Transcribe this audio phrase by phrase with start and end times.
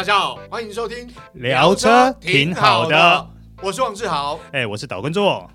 [0.00, 3.28] 大家好，欢迎收听聊车挺好的，
[3.62, 5.46] 我是王志豪，哎，我是岛根座。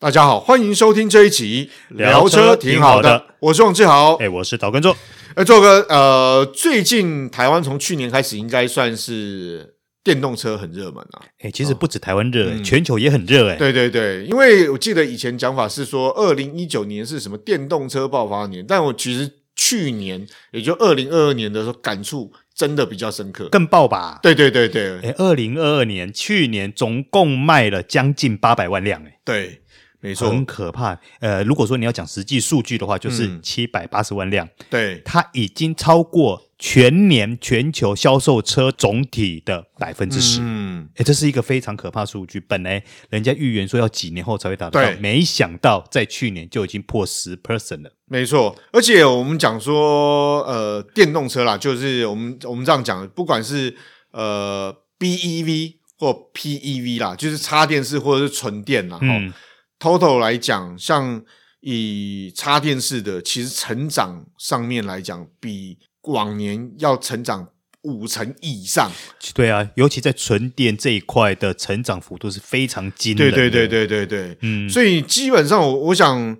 [0.00, 4.96] 大家好，欢迎收听这一集聊车挺好的，我是王志豪，哎，我是岛根座。
[5.36, 9.76] 哎，做个呃，最近台湾从去年开始应该算是。
[10.04, 11.22] 电动车很热门啊！
[11.38, 13.58] 哎、欸，其实不止台湾热、欸，嗯、全球也很热哎、欸。
[13.58, 24.18] 对对对，因为我记得以前讲法是说，二零一九年是什么电动车爆发年，但我其实去年，也就二零二二年的时候，感触真的比较深刻，更爆吧？
[24.22, 29.60] 对对对对，哎，二零二二年去年总共卖了将近八百万辆、欸，哎，对，
[30.00, 30.98] 没错，很可怕。
[31.20, 36.42] 呃，如果说你要讲实际数据的话，就是七百八十万辆，嗯、对，它已经超过。
[36.64, 42.38] 全年全球销售车总体的百分之十，嗯，哎，这是一个非常可怕的数据。
[42.38, 42.80] 本来
[43.10, 47.90] 人家预言说要几年后才会达到，对没想到在去年就已经破十 percent 了。
[48.06, 53.76] 没错，而且我们讲说，呃，电动车啦，就是我们我们这样讲，不管是
[54.12, 59.32] 呃 BEV 或 PEV 啦，就是插电式或者是纯电啦，嗯
[59.80, 61.20] ，total 来讲，像
[61.60, 65.76] 以插电式的，其实成长上面来讲比。
[66.02, 67.48] 往年要成长
[67.82, 68.90] 五成以上，
[69.34, 73.36] 对啊，尤其在纯电这一块的成长幅度是非常惊人的。
[73.36, 76.36] 对对对对对对，嗯，所以基本上我我想，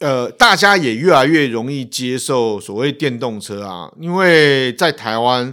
[0.00, 5.52] 呃，大家也越来越容易接受所谓电动车啊，因为在台湾，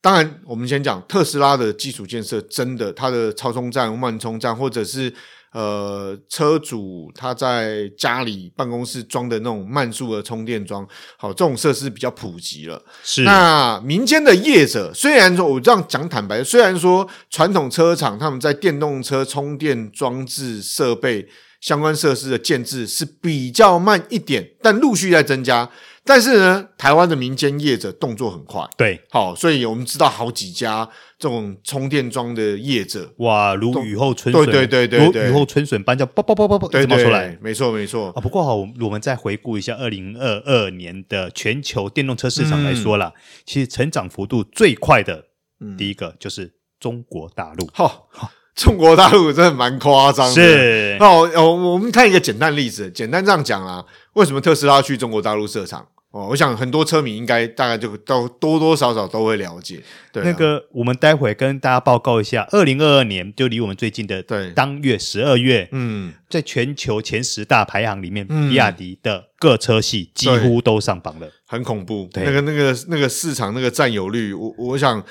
[0.00, 5.12] 当然我们先讲特斯拉的基础建设，真的它的超充站、慢充站，或者是。
[5.54, 10.84] 呃，车主他在家里办公室装的那种慢速的充电桩，
[11.16, 12.82] 好，这种设施比较普及了。
[13.04, 21.28] 是，那民间的业者，虽然说我这样讲坦白，虽然说传统车厂他们在电动车充电装置设备
[21.60, 25.70] 相关设施的建置是比较慢一点，但陆续在增加。
[26.06, 30.86] 但是呢，台湾的民间业者动作很快，对，好，所以我们知道好几家
[31.18, 38.12] 这种充电桩的业者，哇，如雨后春笋，对对对对，如雨后春笋般叫啵啵啵啵啵，对，冒出来，没错没错。
[38.14, 38.20] 啊。
[38.20, 45.24] 不过好，我们再回顾一下二零二二年的全球电动车市场来说啦，嗯、其实成长幅度最快的，
[45.60, 45.74] 嗯。
[45.78, 47.66] 第一个就是中国大陆。
[47.72, 50.34] 好、嗯，中国大陆真的蛮夸张的。
[50.34, 53.82] 是，那我我们看一个简单例子，简单这样讲啊，
[54.12, 55.88] 为什么特斯拉去中国大陆设厂？
[56.14, 59.82] 哦，我想很多车迷应该大概就都多多少少都会了解。
[60.12, 72.08] 对、啊，那个我们待会跟大家报告一下，二零二二年就离我们最近的对当月十二月，嗯，在全球前十大排行里面，嗯、比亚迪的各车系几乎都上榜了，很恐怖。
[72.12, 75.04] 对，那个那个那个市场那个占有率，我我想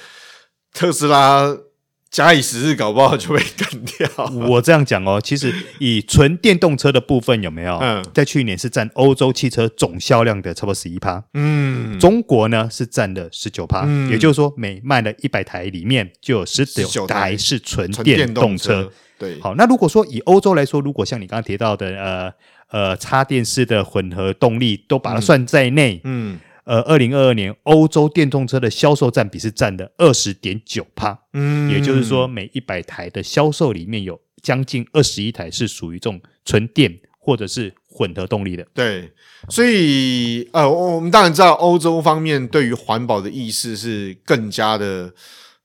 [0.74, 1.54] 特斯拉。
[2.14, 4.26] 假以时日，搞不好就被干掉。
[4.48, 7.76] 我这样讲哦，其实以纯电动车的部分有没有？
[7.82, 11.24] 嗯，在去年是占欧洲汽车总销量的差不多十一趴。
[11.34, 13.86] 嗯，中国呢是占了十九趴。
[13.88, 18.92] 嗯，也就是说，每卖了一百台里面就有十九台是纯电动车。
[19.18, 22.32] 对，好，那如果说以欧洲来说，如果像你刚刚提到的，呃
[22.70, 26.36] 呃，插电式的混合动力都把它算在内，嗯。
[26.36, 38.66] 嗯呃，二零二二年欧洲电动车的销售占比是占的二十点九趴，嗯，也就是说每一百台的销售里面有将近二十一台是属于这种纯电或者是混合动力的。
[38.74, 39.12] 对，
[39.50, 45.14] 所以呃，我们当然知道欧洲方面对于环保的意识是更加的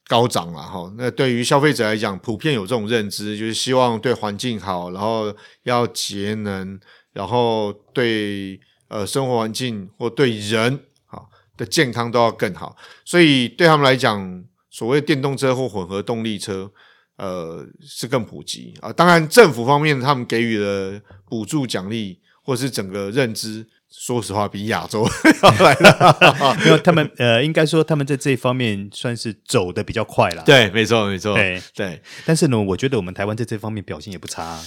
[0.08, 0.92] 高涨了哈。
[0.98, 5.32] 那对于消费者来讲，普遍有这种认知，就是希望对环境好，然后
[5.62, 6.80] 要节能，
[7.12, 10.80] 然后对呃生活环境或对人。
[11.58, 12.74] 的健康都要更好，
[13.04, 16.70] 所以对他们来讲，所谓电动车或混合动力车，
[17.16, 18.90] 呃，是更普及啊。
[18.90, 25.04] 当然，政府方面他们给予的补助奖励，或是整个认知，说实话比亚洲
[25.42, 30.42] 要来了， 因为他们呃，应该说他们在这一方面算是走的比较快了。
[30.44, 32.00] 对，没错，没错，对对。
[32.24, 34.62] 但是呢，我觉得我们台湾在这方面表现也不差啊。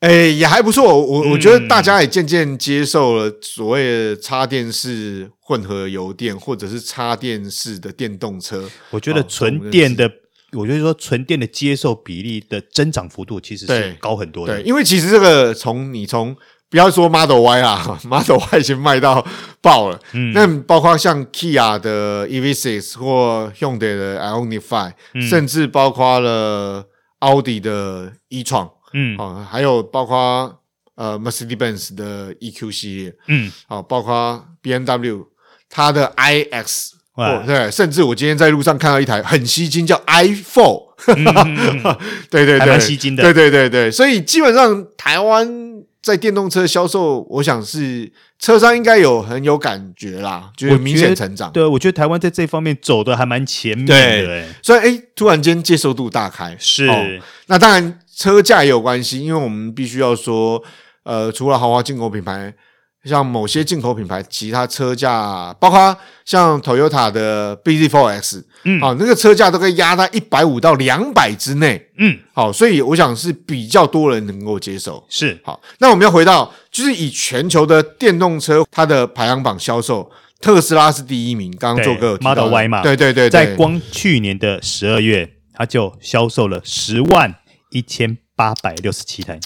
[0.00, 1.00] 哎，也还不错。
[1.00, 8.68] 我我觉得大家也渐渐接受了所谓的插电式混合油电，或者是插电式的电动车。
[8.90, 10.10] 我觉得纯电的，
[10.52, 14.54] 我觉得说纯电的接受比例的增长幅度其实是高很多的。
[14.54, 16.34] 对，对，因为其实这个从你从
[16.70, 19.24] 不要说 Model Y 啊， Model Y 已经卖到
[19.60, 20.00] 爆了。
[20.14, 26.86] 嗯，那包括像 Kia 的 EV6 或 Hyundai 的 IONIQ 5，嗯，甚至包括了
[27.18, 28.70] 奥迪的 e-tron。
[28.94, 30.60] 嗯，好，还有包括
[30.94, 35.26] 呃，Mercedes-Benz 的 EQ 系列，嗯，哦，包括 BMW
[35.70, 37.42] 它的 iX，哇。
[37.46, 40.82] 对，甚至我今天在路上看到一台很吸睛，叫 i4，
[42.30, 43.68] 对对对，还蛮吸睛的，对对对。
[43.68, 51.50] 对，所以基本上台湾在电动车销售，我想是车商应该有很有感觉啦，就是明显成长。
[51.52, 56.86] 对，我觉得台湾在这方面走的还蛮前面的，对，所以哎，突然间接受度大开，是。
[56.86, 57.04] 哦，
[57.46, 60.62] 那当然车价也有关系，因为我们必须要说，
[61.04, 62.54] 呃，除了豪华进口品牌。
[63.04, 75.60] 像某些进口品牌，其他车价，包括像 Toyota 的 BZ4X，嗯，好，那个车价都可以压在一百五到两百之内，嗯，好，所以我想是比较多人能够接受，是好。
[75.78, 80.10] 那我们要回到，就是以全球的电动车它的排行榜销售，
[80.40, 87.34] 特斯拉是第一名，刚刚做个 Model Y 嘛，对对对，在光去年的十二月，它就销售了十万
[87.70, 89.38] 一千八百六十七台。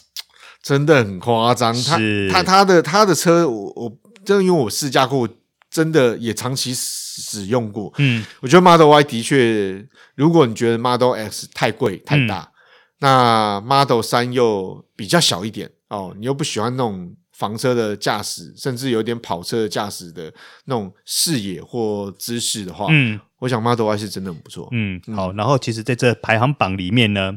[0.68, 1.96] 真的很夸张，他
[2.30, 5.26] 他他的他的车，我我真的因为我试驾过，
[5.70, 7.90] 真的也长期使用过。
[7.96, 12.52] 嗯，我觉得 Model Y 的确，如果你觉得 Model X 太贵太大，嗯、
[12.98, 20.30] 那 Model 三又比较小一点哦，你又不喜欢那种房车的驾驶，甚至有点跑车的驾驶的
[20.66, 24.68] 那种视野或姿势的话，嗯，我想 Model Y 是真的很不错。
[24.72, 27.32] 嗯，好，然后其实在这排行榜里面呢，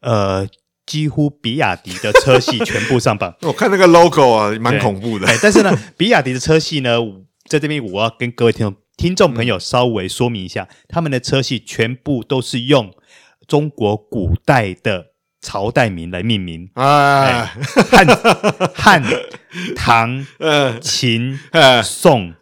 [0.00, 0.48] 呃。
[0.86, 3.34] 几乎比亚迪的车系全部上榜。
[3.42, 5.26] 我看那个 logo 啊，蛮恐怖的。
[5.42, 6.98] 但是呢， 比亚迪的车系呢，
[7.48, 12.92] 在这边我要跟各位听众、听众朋友稍微说明一下，嗯、他们的车系全部都是用
[13.46, 15.06] 中国古代的
[15.40, 16.70] 朝代名来命名。
[16.74, 17.52] 啊，
[17.90, 18.06] 汉、
[18.74, 19.02] 汉、
[19.76, 20.26] 唐、
[20.80, 21.38] 秦、
[21.82, 22.34] 宋、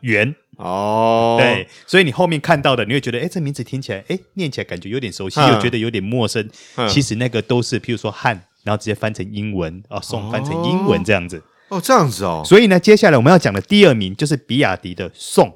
[0.00, 0.34] 元。
[0.62, 6.46] 哦，对，所以你后面看到的，你会觉得，哎，这名字听起来，哎，念起来感觉有点熟悉，嗯、又觉得有点陌生。
[6.76, 11.42] 嗯、其实那个都是，譬如说汉，然后直接翻成英文，哦，宋翻成英文这样子。
[11.68, 12.42] 哦，这样子哦。
[12.44, 15.50] 所以呢，接下来我们要讲的第二名就是比亚迪的宋。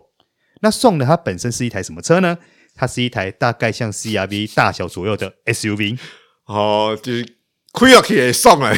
[0.63, 2.39] 那宋呢，它本身是一台什么车呢？
[2.75, 5.99] 它是一台大概像 CRV 大小左右的 SUV。
[6.47, 7.44] 哦，就是。
[7.75, 8.73] 亏了可以送哎，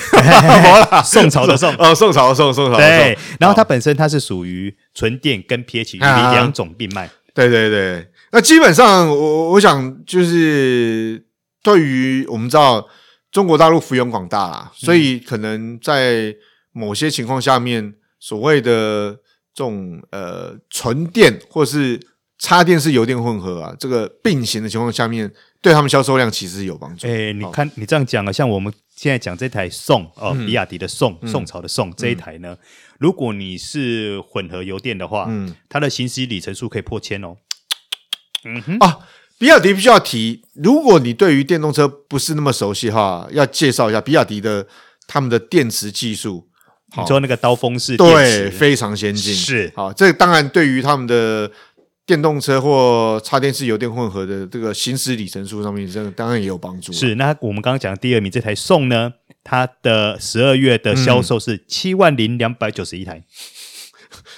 [1.05, 2.89] 宋朝的宋哦，宋朝的宋，宋朝的宋。
[2.89, 7.11] 对，然后它本身它是属于纯电跟 PHEV 两种并卖。
[7.35, 11.23] 对对对，那基本上我我想就是
[11.63, 12.89] 对于我们知道
[13.31, 16.35] 中国大陆幅员广大啦，所以可能在
[16.73, 19.11] 某些情况下面，所谓的
[19.55, 22.01] 这种呃纯电或是
[22.39, 27.07] 插电式油电混合啊，这个并行的情况下面，对他们销售量其实是有帮助。
[27.07, 28.73] 哎，你看你这样讲啊，像我们。
[28.97, 32.57] 现在讲这台宋哦，比亚迪的宋，宋朝的宋这一台呢，
[32.99, 35.31] 如果你是混合油电的话，
[35.69, 37.37] 它的行驶里程数可以破千哦。
[38.45, 39.01] 嗯哼啊，
[39.39, 44.67] 比亚迪必须要提，如果你对于电动车不是那么熟悉哈，要介绍一下比亚迪的
[45.07, 46.49] 他们的电池技术。
[46.97, 49.35] 你说那个刀锋式电池，对，非常先进。
[49.35, 51.53] 是好，这当然对于他们的。
[52.07, 56.93] 电动车或插电式油电混合的这个行驶里程数上面，这个当然也有帮助。
[56.93, 59.13] 是，那我们刚刚讲的第二名这台宋呢，
[59.43, 63.25] 它的十二月的销售是七万零两百九十一台。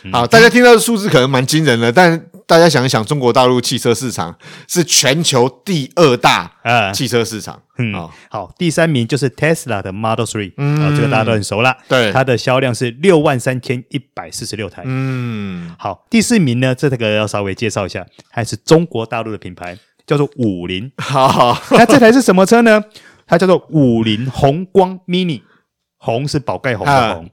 [0.05, 4.37] 嗯、好，大家听到的数字可能蛮惊人的，但大家想一想，中国大陆汽车市场
[4.67, 6.51] 是全球第二大
[6.95, 7.61] 汽车市场。
[7.79, 11.77] 嗯，好，好，第三名就是 Tesla 的 Model Three，嗯，这个大家都很熟啦。
[11.89, 14.83] 对，它的销量是六万三千一百四十六台。
[14.85, 20.91] 嗯，好，第四名呢，这个要稍微介绍一下，还是中国大陆的品牌，叫做五菱。
[20.97, 22.83] 好，好，那这台是什么车呢？
[23.27, 25.43] 它叫做五菱宏光 Mini，
[25.99, 27.31] 红是宝盖红的红。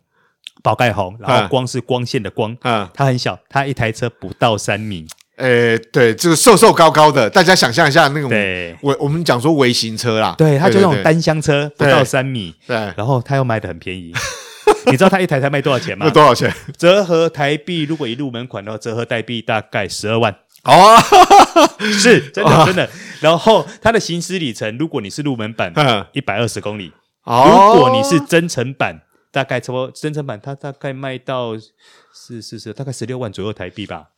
[0.65, 5.05] 宝盖红，然后光是光线的光，嗯，它很小，它一台车不到三米，
[5.37, 14.11] 诶，对，就是瘦瘦高高的，大家想象一下那种，对，我我们讲说微型车啦，对，它就那种单厢车，不到三米，对，然后它又卖的很便宜，
[14.89, 16.09] 你知道它一台才卖多少钱吗？
[16.09, 16.51] 多少钱？
[16.75, 20.97] 折合台币，如果以入门款的话，折合台币大概十二万，哦，
[21.93, 22.89] 是 真的真的，
[23.21, 25.71] 然后它的行驶里程，如果你是入门版，
[26.13, 26.91] 一百二十公里，
[27.25, 29.01] 哦，如果你是增程版。
[29.35, 34.09] 大概差不多增程版，它大概卖到是是是，大概十六万左右台币吧。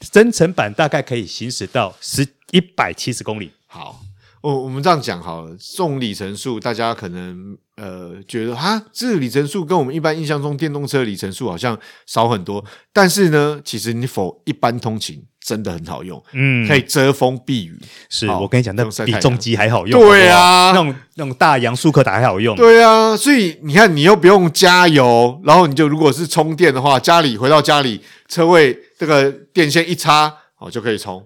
[0.00, 3.50] 增程版大概可以行驶到十一百七十公里。
[3.66, 3.98] 好，
[4.46, 11.76] 我我们这样讲好了，送里程数，大家可能呃觉得哈，这个里程数跟我们一般印象中电动车里程数好像
[12.06, 12.64] 少很多。
[12.92, 15.24] 但是呢，其实你否一般通勤。
[15.46, 17.80] 真的很好用，嗯，可以遮风避雨。
[18.08, 20.00] 是我跟你讲，那比重机还好用。
[20.00, 22.56] 对啊，那种那种大杨速克达还好用。
[22.56, 31.24] 对啊，所以你看，你又不用加油，然后你就如果是充电的话，家里回到家里，车位这个电线一插，哦，就可以充。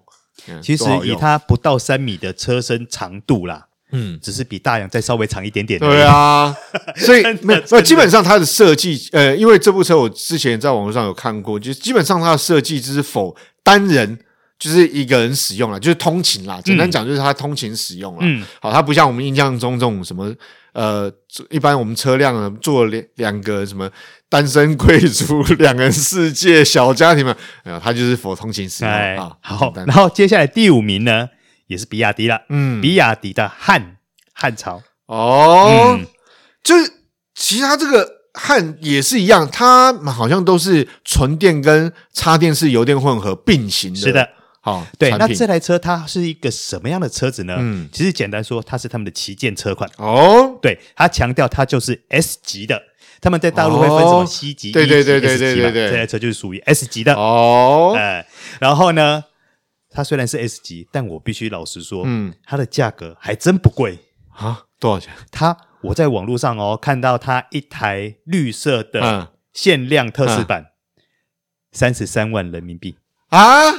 [0.62, 5.78] 其实以它不到三米的车身长度啦，嗯，只是比大洋再稍微长一点点。
[5.80, 6.54] 对啊，
[6.96, 13.36] 所以 没有，基本上它的设计，呃，因为这部车我之前在网络上有看过，就基本上它的设计就是否。
[13.62, 14.18] 单人
[14.60, 16.60] 就是一个人使用了，就是通勤啦。
[16.62, 18.18] 简单讲，就是他通勤使用了。
[18.20, 20.32] 嗯，好，它不像我们印象中这种什么
[20.74, 21.10] 呃，
[21.48, 23.90] 一般我们车辆坐两两个什么
[24.28, 29.34] 单身贵族、两人世界、小家庭嘛， 没有，它就是 for 通勤使用啊。
[29.40, 31.30] 好，然后接下来第五名呢，
[31.66, 32.42] 也是比亚迪了。
[32.50, 33.96] 嗯，比亚迪的汉
[34.34, 35.98] 汉朝哦，
[36.62, 36.92] 就是
[37.34, 38.20] 其实它这个。
[38.32, 43.98] 汉也是一样，它好像都是纯电跟插电式油电混合并行的。
[43.98, 44.28] 是的，
[44.60, 45.10] 好，对。
[45.16, 47.56] 那这台车它是一个什么样的车子呢？
[47.58, 49.90] 嗯，其实简单说，它是他们的旗舰车款。
[49.96, 52.82] 哦，对，它强调它就是 S 级的。
[53.20, 57.14] 他们在大陆会分什么 C 级、对对对对对对对，这台车就是属于 S 级的。
[57.14, 58.26] 哦，哎，
[58.60, 59.24] 然后呢，
[59.90, 63.98] 它虽然是 S 级，但我必须老实说，嗯，它的价格还真不贵
[64.30, 64.64] 啊。
[64.78, 65.12] 多少钱？
[65.30, 65.56] 它。
[65.82, 70.72] 我在网络上哦看到它一台绿色的限量特仕版，
[71.72, 72.96] 三十三万人民币
[73.30, 73.72] 啊！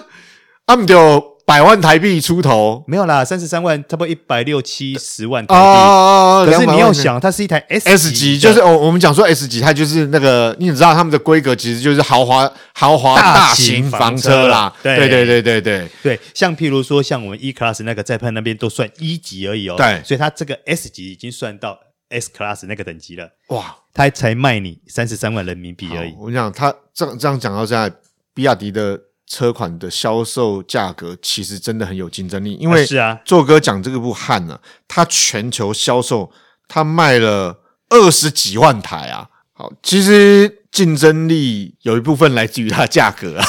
[0.65, 5.59] 阿姆就百万台币出头，没有啦，三十三万差不多一百六七十万台币。
[5.59, 14.73] 哦，可是你要想，它是一台 S S 级，就是我我们讲说 S 级，它就是那个你知道他们的规格其实就是豪华豪华大型房车啦。
[14.81, 19.75] 对对对对对像譬如说像我们 E Class 那个在喷那边都算一级而已哦。
[19.75, 21.77] 对，所以它这个 S 级已经算到。
[22.13, 26.13] S Class 那个等级了，哇，它才卖你三十三万人民币而已。
[26.19, 27.89] 我跟你讲，它这样这样讲到现在，
[28.33, 28.99] 比亚迪的
[29.31, 34.59] 车款的销售价格其实真的很有竞争力，因为是啊，做哥讲这个部汉呢，
[34.89, 36.29] 它全球销售，
[36.67, 39.29] 它卖了二十几万台啊。
[39.53, 40.60] 好，其实。
[40.71, 43.45] 竞争力有一部分来自于它的价格啊，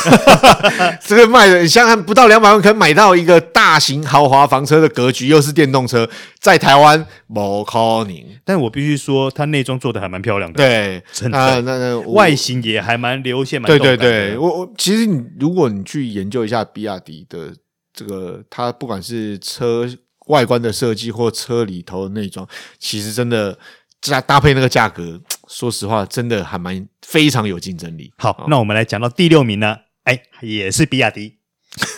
[1.07, 6.09] 这个卖的，你想想不到两百万可以买到一个大型豪华房车的格局，又是电动车，
[6.41, 8.14] 在台湾不可能。
[8.45, 14.37] 但我必须说，它内装做的还蛮漂亮的，对，真的，那那，那外形也还蛮流线，蛮对对对。
[14.37, 17.55] 我我其实你如果你去研究一下比亚迪的
[17.95, 19.88] 这个，它不管是车
[20.26, 22.45] 外观的设计或车里头的内装，
[22.81, 23.57] 其实真的。
[24.00, 25.17] 加搭配那个价格，
[25.52, 28.11] 说实话，真的还蛮非常有竞争力。
[28.16, 31.37] 好，那我们来讲到第六名呢，哎，也是比亚迪，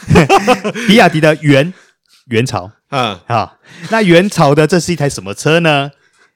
[0.88, 1.72] 比亚迪的元
[2.26, 3.58] 元朝，嗯，好，
[3.90, 5.92] 那元朝的这是一台什么车呢？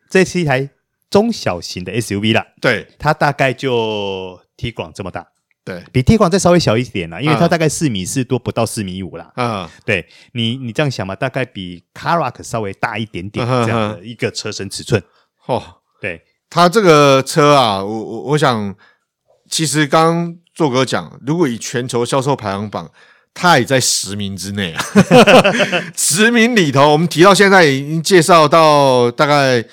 [0.09, 0.71] 这是一台
[1.11, 5.27] 中小型的 SUV 啦，对，它大概就 Tiguan 这么大，
[5.65, 9.33] 对，比 Tiguan 再稍微小一点啦，因为它大概四米四多，不到四米五啦。
[9.37, 15.03] 嗯，对你，你这样想嘛，大概比 Karoq 稍微大一点点这样的一个车身尺寸。
[15.47, 15.63] 哦，
[16.01, 18.75] 对，他这个车啊，我我我想，
[19.51, 22.91] 其实刚刚做哥讲，如果以全球销售排行榜，
[23.35, 24.85] 他也在十名之内啊。
[25.97, 29.65] 十名里头，我们提到现在已经介绍到大概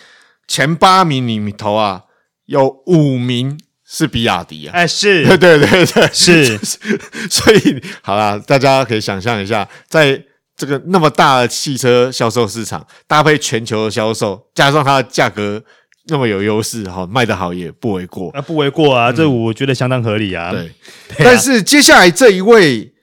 [0.48, 2.04] 前八名里头啊，
[2.46, 4.72] 有五名是比亚迪啊。
[4.74, 6.58] 哎，是， 对对对对，是。
[7.30, 10.24] 所以，好啦，大家可以想象一下，在。
[10.58, 15.62] 这个那么大的汽车销售市场，搭配全球的销售，加上它的价格
[16.08, 20.52] 那么有优势，哈，卖得好也不为过啊，不为过啊，嗯、这我觉得相当合理啊。
[20.52, 20.72] 对，
[21.18, 22.94] 对啊、但是接下来这一位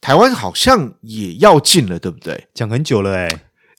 [0.00, 2.46] 台湾好像也要进了，对不对？
[2.54, 3.28] 讲很久了、欸，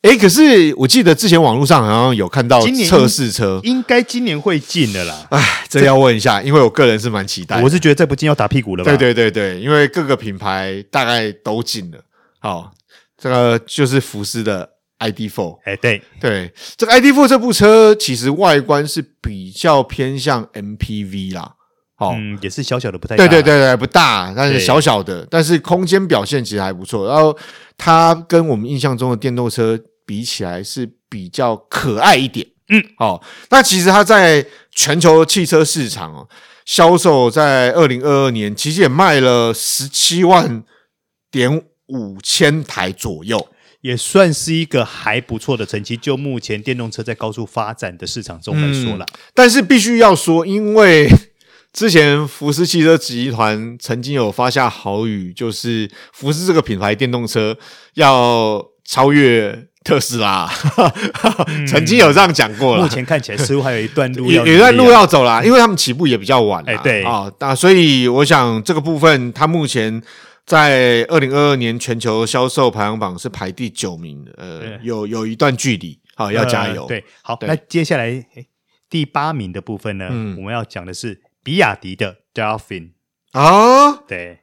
[0.02, 5.28] 哎，哎，可是我记得之前网络上好像有看到测试车，应该今年会进的啦。
[5.30, 8.92] 哎，这要问一下，因为我个人是蛮期待，我是觉得再不进要打屁股了吧？
[8.92, 12.00] 对对对对，因为各个品牌大概都进了，
[12.40, 12.72] 好。
[13.16, 14.70] 这个就是福斯的
[15.12, 16.02] ID.4，哎，对。
[16.20, 21.54] 对，这个 ID Four 这部车其实外观是比较偏向 MPV 啦，
[21.98, 27.08] 哦，嗯，也是小小的，不太大，对对对对，不大，但是小小的，但是空间表现其实还不错。
[27.08, 27.38] 然后
[27.78, 36.28] 它跟我们印象中的电动车比起来是比较可爱一点，嗯，哦，那其实它在全球汽车市场哦，
[36.66, 40.64] 销售在二零二二年其实也卖了十七万
[41.30, 43.48] 点五千台左右，
[43.84, 45.98] 也算是一个还不错的成绩。
[45.98, 51.08] 就目前电动车在高速发展的市场中来说啦，嗯，但是必须要说，因为
[51.74, 57.58] 之前福斯汽车集团曾经有发下豪语，就是福斯这个品牌电动车
[57.96, 60.50] 要超越特斯拉，
[61.48, 62.84] 嗯、曾经有这样讲过了。
[62.84, 66.63] 目前看起来似乎还有一段路要，有一段路要走啦，因为他们起步也比较晚。
[66.66, 70.02] 哎，对啊，那所以我想这个部分，它目前。
[70.46, 76.82] 在二零二二年全球销售排行榜是排第九名的，呃，有有一段距离，好，要加油。
[76.82, 78.26] 呃、对，好，那接下来
[78.90, 82.90] 第八名的部分呢，嗯、我们要讲的是比亚迪的 Dolphin
[83.32, 84.40] 啊，对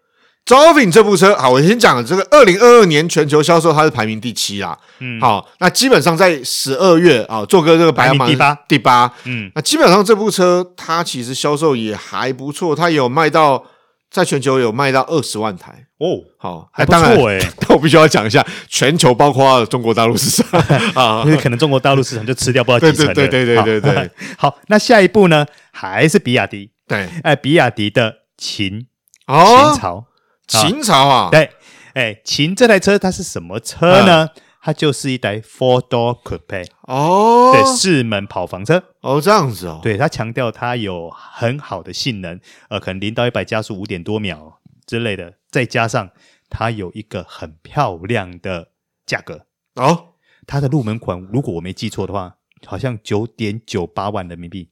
[0.46, 13.66] ，Dolphin 这部车，好，我先讲这个二零二二年全球销售它是排名第七啦，嗯，好，那基本上在十二月啊，做个这个排行榜第八，第八，嗯，那基本上这部车它其实销售也还不错，它有卖到。
[14.10, 17.38] 在全球有卖到二十万台哦，好，还不错哎。
[17.60, 20.60] 但我必须要讲一下，全球包括中国大陆市场
[20.94, 23.14] 啊，因为可能中国大陆市场就吃掉不知道几成的。
[23.14, 24.10] 对对对对对对。
[24.36, 26.70] 好，那下一步呢，还是比亚迪。
[26.88, 28.86] 对，哎，比亚迪的秦
[29.28, 30.04] 哦，秦朝，
[30.48, 31.50] 秦朝啊，对，
[31.94, 34.28] 哎，秦这台车它是什么车呢？
[34.60, 38.82] 它就是一台 four door coupe 哦，对，四门跑房车。
[39.00, 42.38] 哦，这样子哦，对，它强调它有很好的性能，
[42.68, 46.10] 呃，可能零到一百加速五点多秒之类的，再加上
[46.50, 48.72] 它有一个很漂亮的
[49.06, 49.46] 价格。
[49.76, 50.14] 哦，
[50.46, 52.36] 它的入门款如果我没记错的话，
[52.66, 54.68] 好像九点九八万人民币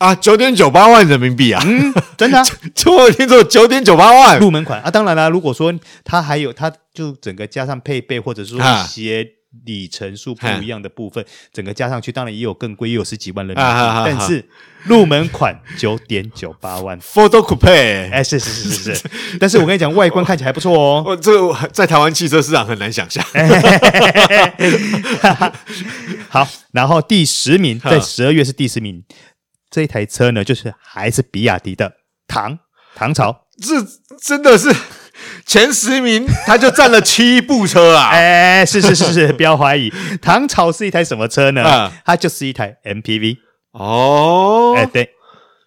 [0.00, 5.72] 啊，九点九八万人民币啊，嗯，真的、啊， 就我听说九点九八万入门款啊，当然啦，如果说
[6.04, 6.72] 它还有它。
[6.92, 9.24] 就整个加上配备，或者说一些
[9.64, 13.72] 里程数不一样的部分，整个加上去，当然也有更贵，也有十几万人民币。
[14.04, 14.44] 但是
[14.82, 19.10] 入门款九点九八万 Door Coupe，哎，是是是是是。
[19.38, 21.04] 但是我跟你讲， 外观看起来还不错哦。
[21.06, 23.24] 我这个在台湾汽车市场很难想象。
[26.28, 29.00] 好，然后第十名，在十二月是第十名，
[29.70, 31.92] 这一台车呢，就是还是比亚迪的
[32.26, 32.58] 唐
[32.94, 33.76] 唐朝，这
[34.20, 34.74] 真的是。
[35.44, 38.08] 前十名，它就占了七部车啊！
[38.14, 39.92] 哎，是是是是， 不要怀疑。
[40.22, 41.62] 唐朝是一台什么车呢？
[41.62, 43.36] 嗯、它就是一台 MPV
[43.72, 44.72] 哦。
[44.78, 45.10] 哎，对，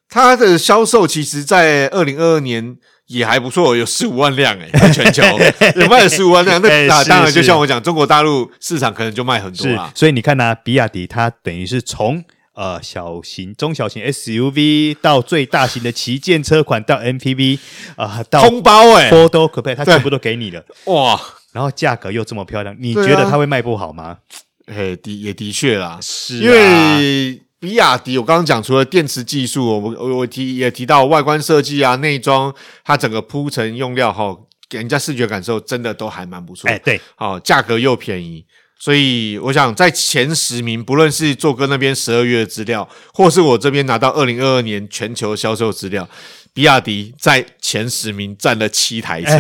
[0.09, 5.21] 它的销售其实，在二零二二年也还不错，有十五万辆哎，在全球
[5.79, 6.59] 有卖了十五万辆。
[6.59, 9.91] 那那当然，就像我讲，中国大陆市场可能就卖很多啊。
[9.93, 12.23] 所以你看呢、啊，比亚迪它等于是从。
[12.53, 17.57] 呃，小型、中小型 SUV 到最大型的旗舰车款到 MPV，
[17.95, 21.19] 啊、呃，到通包哎，Four Door Coupe，它全部都给你了哇！
[21.51, 24.19] 然后价格又这么漂亮，你觉得它会卖不好吗？
[24.67, 34.37] 哎、啊，的也的确啦，是、啊、因为比亚迪，我刚刚讲除了电池技术，我我我提也提到外观设计啊，内装它整个铺陈用料哈，
[34.69, 36.69] 给人家视觉感受真的都还蛮不错。
[36.69, 38.45] 哎，对，好，价格又便宜。
[38.83, 46.09] 所以我想在前十名，不论是做哥那边十二月的资料，或是我这边拿到二零二二年全球销售资料，
[46.53, 49.31] 比亚迪在前十名占了七台车。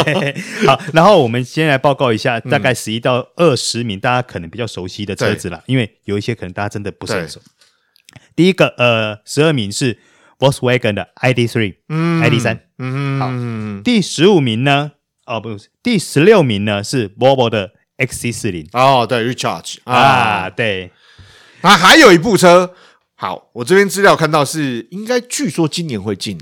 [0.66, 7.38] 好，然后我们先来报告一下，大概十一到二十名，大家可能比较熟悉的车子啦，因为有一些可能大家真的不是很熟。
[8.34, 9.98] 第一个，呃，十二名是
[10.38, 14.92] Volkswagen 的 ID.3，嗯，ID.3，嗯，好，第十五名呢？
[15.26, 17.72] 哦，不是，第十六名呢是 Volvo 的。
[18.00, 20.90] XC40 哦，对，Recharge 啊，啊，对，
[21.60, 22.74] 那还有一部车，
[23.14, 26.40] 好，我这边资料看到是应该据说今年会进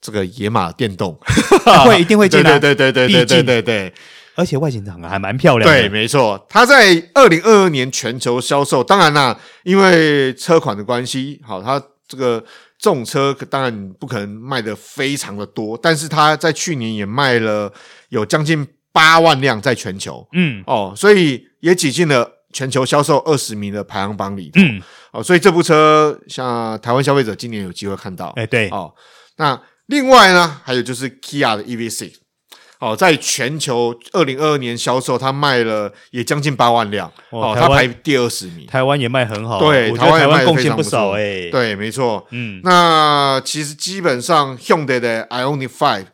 [0.00, 1.16] 这个野马电动，
[1.86, 3.94] 会一定会进的，对对对对对对对对，
[4.34, 12.40] 而且外形长得还蛮漂亮的，对，没错，它在二零二二年全球销售，当然啦，因为车款的关系，好，它这个
[12.78, 17.72] 这种车当然不可能卖的非常的多，但是它在去年也卖了
[18.08, 18.66] 有将近。
[18.94, 24.80] 八万辆在全球，嗯，哦，所以也挤进了全球销售二十名的排行榜里头，嗯，
[25.10, 28.94] 哦，所以这部车像台湾消费者今年有机会看到，哎，对，哦，
[29.38, 32.12] 那另外呢，还有就是 Kia 的 EVC，
[32.78, 46.04] 哦，在全球二零二二年销售，它卖了也将近八万辆，哦，它排第二十名，台湾也卖很好，对，台湾也卖贡献不少，哎，对，没错，嗯，那其实基本上 Hyundai 的 IONIQ 5。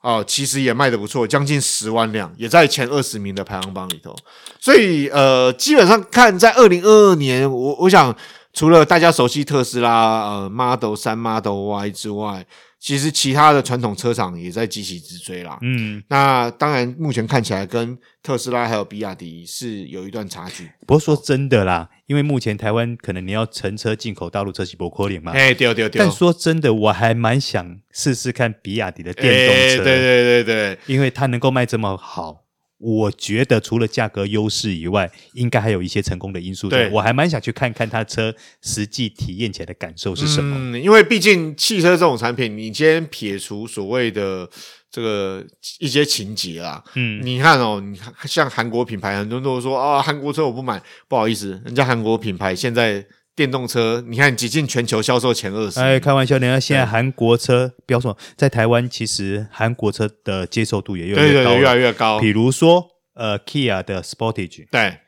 [0.00, 4.14] 哦，其实也卖的不错，将近十万辆，也在前二十名的排行榜里头。
[4.60, 8.14] 所以，呃，基本上看在二零二二年，我我想
[8.52, 9.90] 除了大家熟悉特斯拉
[10.22, 12.46] 呃 Model 三、Model Y 之外，
[12.80, 15.58] 其实其他的传统车厂也在积极直追啦。
[15.62, 20.70] 嗯，那当然，目前看起来跟特斯拉还有比亚迪是有一段差距。
[20.86, 25.32] 不过说真的啦，因为目前台湾可能你要乘车进口大陆车是不可能嘛。
[25.32, 25.98] 哎，对对对。
[25.98, 29.84] 但说真的，我还蛮想试试看比亚迪的电动车。
[29.84, 32.44] 对对对对，因为它能够卖这么好。
[32.78, 36.68] 我觉得除了价格优势以外，应该还有一些成功的因素。
[36.68, 40.56] 对，我还蛮想去看看它车实际体验起来的感受是什么。
[40.56, 44.48] 嗯，因为毕竟汽车这种产品，你先撇除所谓的
[44.90, 45.44] 这个
[45.80, 53.04] 一些情节啦，嗯，你看哦，你看像韩国品牌，很多人都说啊，韩国车我不买，不好意思，人家韩国品牌现在。
[53.38, 55.78] 电动车，你看挤进全球销售前二十。
[55.78, 62.18] 哎，开玩笑，人家现在韩国车，不要说在台湾，其实韩国车的接受度也越来越高，对对对，越来越高。
[62.18, 64.98] 比如说，呃，Kia 的 Sportage，对，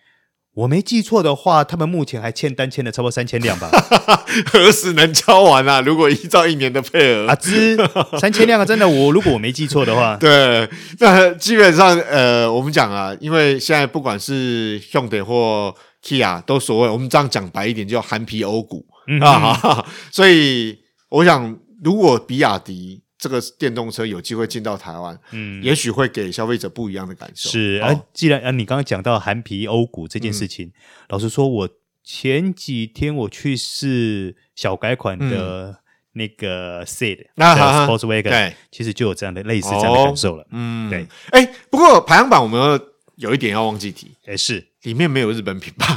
[0.55, 3.69] 我没记错的话，他们目前还欠单欠了差不多三千辆吧？
[4.47, 5.81] 何时能交完啊？
[5.81, 7.77] 如果依照一年的配额，啊，只
[8.21, 27.51] 三千辆啊，真的，我如果我没记错的话， 对，那基本上，呃，我们讲啊，因为现在不管是 Hyundai 或 Kia 都所谓，我们这样讲白一点，叫韩皮欧股、嗯、啊， 所以我想，如果比亚迪这个电动车有机会进到台湾，嗯，也许会给消费者不一样的感受。
[27.51, 30.73] 是，啊，既然啊，你刚刚讲到韩皮欧股这件事情，嗯、
[31.11, 31.69] 老实说，我
[32.03, 35.81] 前几天我去试小改款的
[36.15, 40.43] 那个 Ceed 啊，Volkswagen，对，其实就有这样的类似这样的感受了。
[40.45, 41.07] 哦、嗯，对。
[41.31, 42.81] 哎，不过排行榜我们
[43.21, 44.67] 有一点要忘记提，哎，是。
[44.85, 45.95] 里面没有日本品牌，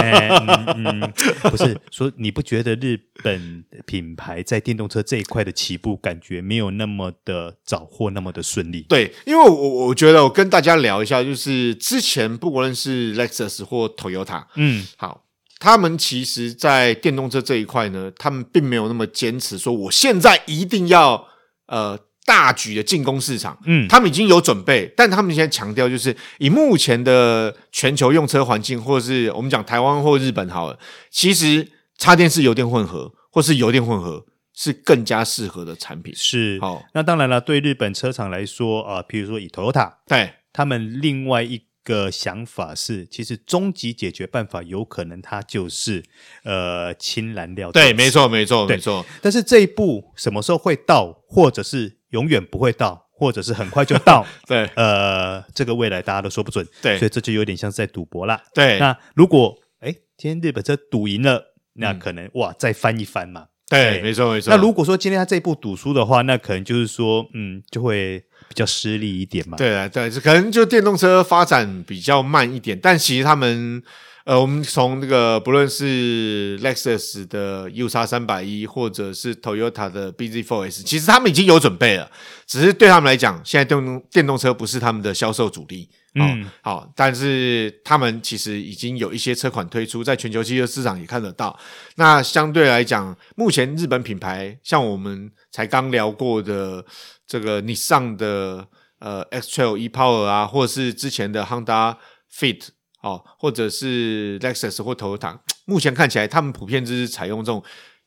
[0.00, 0.28] 欸
[0.76, 1.12] 嗯嗯，
[1.50, 8.82] 不是说你不觉得日本品牌在电动车这一块的起步感觉没有那么的早或那么的顺利？
[8.88, 15.24] 对，因为我我觉得我跟大家聊一下，就是之前不管是 Lexus 或 Toyota，嗯，好，
[15.58, 21.26] 他们其实，在电动车这一块呢，他们并没有那么坚持说我现在一定要
[21.66, 22.05] 呃。
[22.26, 36.12] 大举的进攻市场，嗯，他们已经有准备，但他们现在强调就是以目前的全球用车环境，或者是我们讲台湾或日本好了，其实插电式油电混合或是油电混合是更加适合的产品。
[36.16, 46.02] 是，好，那当然了，对日本车厂来说啊，呃，譬如说以 Toyota，对，他们另外一个想法是，其实终极解决办法有可能它就是
[46.42, 47.70] 呃氢燃料。
[47.70, 49.06] 对，没错，没错，没错。
[49.22, 51.96] 但是这一步什么时候会到，或者是？
[52.10, 54.24] 永远不会到，或者是很快就到。
[54.46, 56.66] 对，呃，这个未来大家都说不准。
[56.80, 58.40] 对，所以这就有点像是在赌博啦。
[58.54, 63.48] 对，那如果哎，今天日本车赌赢了，那可能、嗯、哇，再翻一番嘛。
[63.68, 64.54] 对，没错没错。
[64.54, 69.56] 那如果说今天他这一步赌输的话，那可能就是说，嗯，就会比较失利一点嘛。
[69.56, 73.82] 对啊，对，可能就电动车发展比较慢一点，但其实他们。
[74.26, 82.10] 呃，我们从那个不论是 Lexus 的 UX 三百一，或者是 Toyota 的 BZ4S，其实他们已经有准备了，
[82.44, 85.88] 只是对他们来讲，现在电动电动车不是他们的销售主力。
[86.16, 91.56] 嗯，好、哦，但是他们其实已经有一些车款推出，在全球汽车市场也看得到。
[91.94, 96.84] 那相对来讲，目前日本品牌像我们才刚聊过的
[97.28, 98.66] 这个 Nissan 的
[98.98, 101.94] 呃 X-Trail e-Power 啊，或者是之前的 Honda
[102.36, 102.70] Fit。
[103.02, 107.62] 哦，或者是 Lexus 或 Toyota，目前看起来他们普遍就是采用这种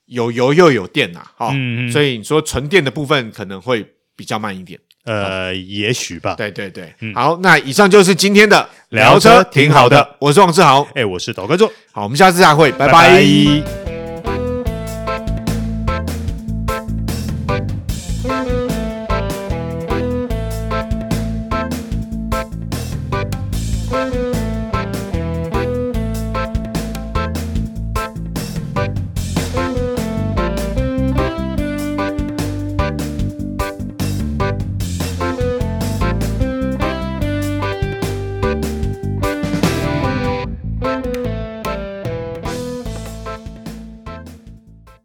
[0.05, 6.35] 有油又有电呐、啊，哈、哦，嗯嗯，所以你说纯电的部分可能会比较慢一点，呃，也许吧。
[6.35, 12.91] 对对对，嗯、好，那以上就是今天的聊车挺好的，我是王志豪，哎，我是导观众，好，我们下次再会，拜拜。
[12.91, 13.98] 拜拜。